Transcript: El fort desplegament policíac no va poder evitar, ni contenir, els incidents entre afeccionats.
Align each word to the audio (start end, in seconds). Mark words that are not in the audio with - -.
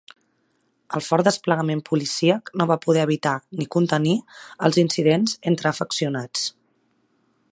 El 0.99 1.03
fort 1.07 1.27
desplegament 1.27 1.83
policíac 1.89 2.49
no 2.61 2.67
va 2.71 2.79
poder 2.87 3.03
evitar, 3.09 3.35
ni 3.59 3.69
contenir, 3.77 4.17
els 4.69 4.81
incidents 4.85 5.39
entre 5.53 5.73
afeccionats. 5.75 6.49